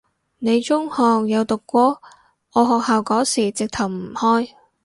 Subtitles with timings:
[0.39, 2.01] 你中學有讀過？
[2.53, 4.49] 我學校嗰時直頭唔開